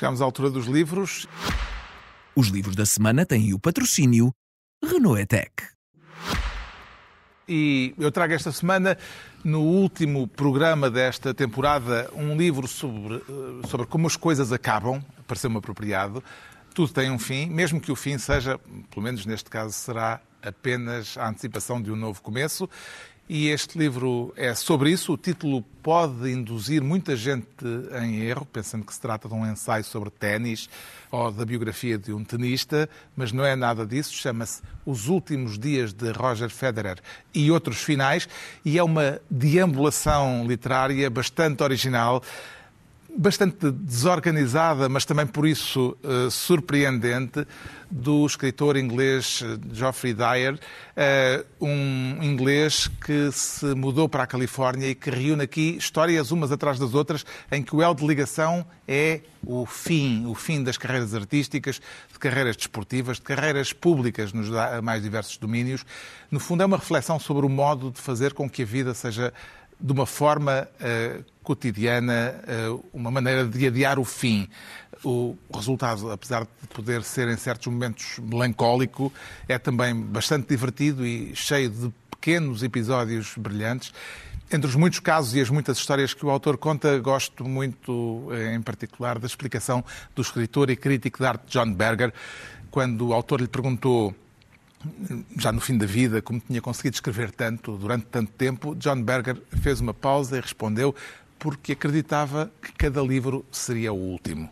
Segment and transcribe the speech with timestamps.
[0.00, 1.28] Chegamos à altura dos livros.
[2.34, 4.32] Os livros da semana têm o patrocínio
[4.82, 5.52] Renault Etec.
[7.46, 8.96] E eu trago esta semana,
[9.44, 15.58] no último programa desta temporada, um livro sobre, eh, sobre como as coisas acabam, pareceu-me
[15.58, 16.24] apropriado.
[16.74, 18.58] Tudo tem um fim, mesmo que o fim seja,
[18.90, 22.68] pelo menos neste caso, será apenas a antecipação de um novo começo.
[23.32, 25.12] E este livro é sobre isso.
[25.12, 27.46] O título pode induzir muita gente
[28.02, 30.68] em erro, pensando que se trata de um ensaio sobre ténis
[31.12, 34.12] ou da biografia de um tenista, mas não é nada disso.
[34.14, 36.98] Chama-se Os Últimos Dias de Roger Federer
[37.32, 38.28] e Outros Finais
[38.64, 42.20] e é uma deambulação literária bastante original
[43.16, 47.46] bastante desorganizada, mas também por isso uh, surpreendente,
[47.90, 54.88] do escritor inglês eh, Geoffrey Dyer, uh, um inglês que se mudou para a Califórnia
[54.88, 58.64] e que reúne aqui histórias umas atrás das outras, em que o elo de ligação
[58.86, 61.80] é o fim, o fim das carreiras artísticas,
[62.12, 64.48] de carreiras desportivas, de carreiras públicas nos
[64.82, 65.84] mais diversos domínios.
[66.30, 69.32] No fundo, é uma reflexão sobre o modo de fazer com que a vida seja
[69.80, 72.34] de uma forma uh, cotidiana,
[72.70, 74.48] uh, uma maneira de adiar o fim.
[75.02, 79.12] O resultado, apesar de poder ser em certos momentos melancólico,
[79.48, 83.92] é também bastante divertido e cheio de pequenos episódios brilhantes.
[84.52, 88.54] Entre os muitos casos e as muitas histórias que o autor conta, gosto muito, eh,
[88.54, 89.82] em particular, da explicação
[90.14, 92.12] do escritor e crítico de arte John Berger,
[92.70, 94.14] quando o autor lhe perguntou
[95.36, 99.36] já no fim da vida, como tinha conseguido escrever tanto durante tanto tempo, John Berger
[99.62, 100.94] fez uma pausa e respondeu
[101.38, 104.48] porque acreditava que cada livro seria o último.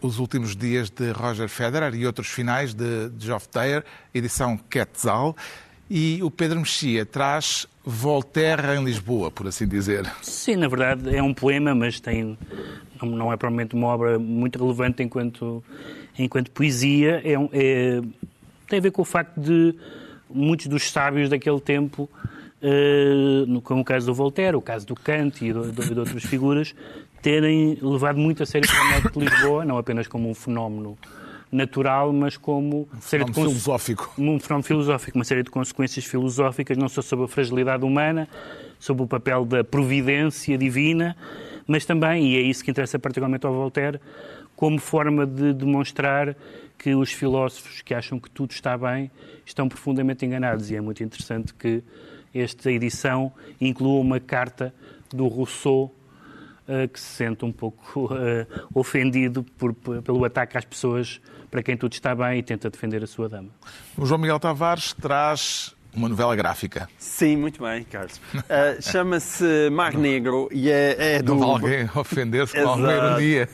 [0.00, 5.36] Os Últimos Dias de Roger Federer e outros finais de Geoff Dyer, edição Quetzal.
[5.90, 10.10] E o Pedro Mexia traz Voltaire em Lisboa, por assim dizer.
[10.22, 12.38] Sim, na verdade é um poema, mas tem,
[13.02, 15.62] não é provavelmente uma obra muito relevante enquanto,
[16.18, 17.20] enquanto poesia.
[17.24, 18.00] É, é
[18.70, 19.74] tem a ver com o facto de
[20.32, 22.08] muitos dos sábios daquele tempo,
[22.62, 26.74] uh, como o caso do Voltaire, o caso do Kant e de, outras figuras,
[27.20, 30.96] terem levado muito a sério o Fenómeno de Lisboa, não apenas como um fenómeno
[31.52, 34.12] natural, mas como um fenómeno filosófico.
[34.16, 38.28] Um fenómeno filosófico, uma série de consequências filosóficas, não só sobre a fragilidade humana,
[38.78, 41.16] sobre o papel da providência divina,
[41.70, 44.00] mas também, e é isso que interessa particularmente ao Voltaire,
[44.56, 46.36] como forma de demonstrar
[46.76, 49.08] que os filósofos que acham que tudo está bem
[49.46, 50.68] estão profundamente enganados.
[50.70, 51.80] E é muito interessante que
[52.34, 54.74] esta edição inclua uma carta
[55.10, 55.94] do Rousseau
[56.66, 61.20] uh, que se sente um pouco uh, ofendido por, pelo ataque às pessoas
[61.52, 63.50] para quem tudo está bem e tenta defender a sua dama.
[63.96, 66.88] O João Miguel Tavares traz uma novela gráfica.
[66.98, 68.20] Sim, muito bem, Carlos.
[68.34, 71.34] Uh, Chama-se Mar Negro e é, é do.
[71.34, 73.48] Não alguém ofender-se com alguma ironia.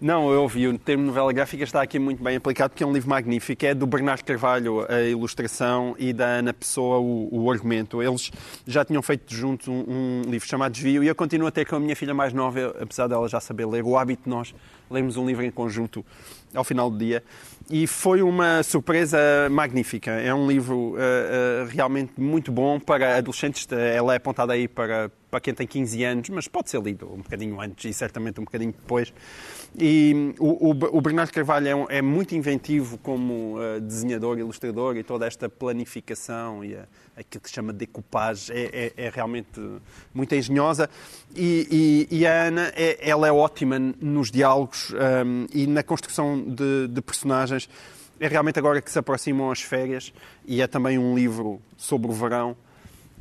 [0.00, 0.66] Não, eu ouvi.
[0.66, 3.64] O termo novela gráfica está aqui muito bem aplicado porque é um livro magnífico.
[3.66, 8.02] É do Bernardo Carvalho a ilustração e da Ana Pessoa o, o argumento.
[8.02, 8.30] Eles
[8.66, 11.80] já tinham feito juntos um, um, livro chamado Desvio e eu continuo até com a
[11.80, 14.54] minha filha mais nova, apesar dela já saber ler, o hábito de nós
[14.90, 16.04] lermos um livro em conjunto
[16.54, 17.22] ao final do dia
[17.70, 19.18] e foi uma surpresa
[19.50, 20.10] magnífica.
[20.10, 23.66] É um livro uh, uh, realmente muito bom para adolescentes.
[23.70, 27.18] Ela é apontada aí para, para quem tem 15 anos, mas pode ser lido um
[27.18, 29.12] bocadinho antes e certamente um bocadinho depois.
[29.76, 34.96] E o, o, o Bernardo Carvalho é, um, é, muito inventivo como uh, desenhador, ilustrador
[34.96, 36.84] e toda esta planificação e a,
[37.16, 39.60] aquilo que se chama decoupage é, é, é realmente
[40.14, 40.88] muito engenhosa.
[41.34, 46.40] E, e, e a Ana, é, ela é ótima nos diálogos um, e na construção
[46.40, 47.68] de, de personagens.
[48.22, 50.12] É realmente agora que se aproximam as férias
[50.46, 52.56] e é também um livro sobre o verão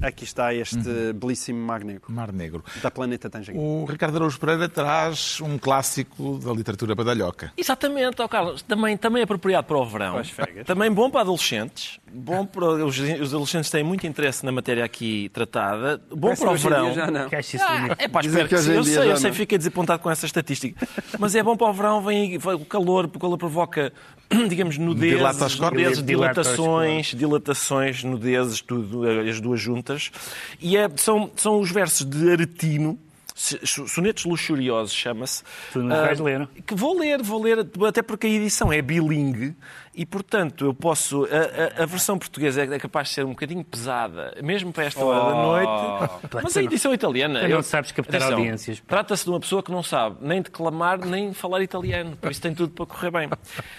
[0.01, 1.13] Aqui está este uhum.
[1.13, 2.12] belíssimo Mar Negro.
[2.12, 2.63] Mar Negro.
[2.81, 3.63] Da Planeta Tangerina.
[3.63, 7.53] O Ricardo Araújo Pereira traz um clássico da literatura badalhoca.
[7.56, 8.63] Exatamente, oh Carlos.
[8.63, 10.22] Também, também apropriado para o verão.
[10.35, 12.00] Para também bom para adolescentes.
[12.13, 16.01] Bom para os, os, adolescentes têm muito interesse na matéria aqui tratada.
[16.09, 16.94] Bom Parece para o verão.
[16.94, 17.22] Já não.
[17.22, 20.88] Ah, é para espero que, que Eu sei, eu sei, fiquei desapontado com essa estatística.
[21.17, 23.93] Mas é bom para o verão, vem, o calor, o calor provoca,
[24.49, 25.22] digamos, nudez,
[25.59, 30.11] nudez dilatações, dilatações, nudezes, tudo, as duas juntas.
[30.59, 32.99] E é, são, são os versos de Aretino,
[33.41, 35.43] Sonetos Luxuriosos chama-se.
[35.73, 36.47] Tu não vais uh, ler?
[36.66, 39.55] Que vou ler, vou ler, até porque a edição é bilingue
[39.96, 41.26] e, portanto, eu posso.
[41.26, 45.03] A, a, a versão portuguesa é, capaz de ser um bocadinho pesada, mesmo para esta
[45.03, 45.29] hora oh.
[45.29, 46.14] da noite.
[46.43, 47.47] Mas a edição italiana.
[47.47, 48.82] não sabes captar atenção, audiências.
[48.88, 52.53] Trata-se de uma pessoa que não sabe nem declamar nem falar italiano, por isso tem
[52.53, 53.29] tudo para correr bem.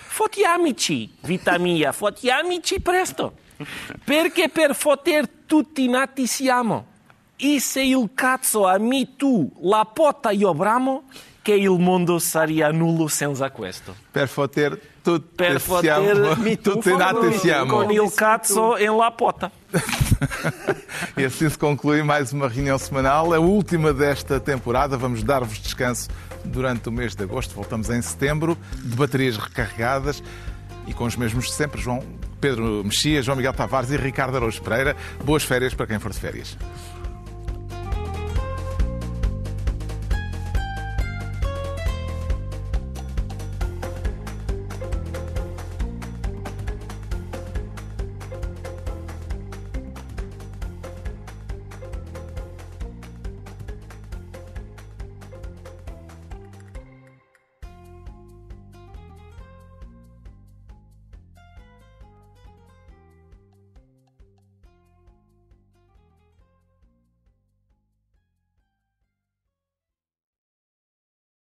[0.08, 3.32] Foti amici, vita mia, foti amici presto.
[4.04, 6.91] Perché per foter tutti nati siamo.
[7.44, 11.08] E se il cazzo a mi tu la pota io bramo,
[11.42, 13.96] che il mondo saria nullo senza questo.
[14.12, 17.78] Per poter tutti per poter tutti nati siamo.
[17.78, 19.50] Con il cazzo em la pota.
[21.16, 24.96] e assim se conclui mais uma reunião semanal, a última desta temporada.
[24.96, 26.10] Vamos dar-vos descanso
[26.44, 27.56] durante o mês de agosto.
[27.56, 30.22] Voltamos em setembro, de baterias recarregadas
[30.86, 32.04] e com os mesmos de sempre, João
[32.40, 34.96] Pedro Mexia, João Miguel Tavares e Ricardo Araújo Pereira.
[35.24, 36.56] Boas férias para quem for de férias.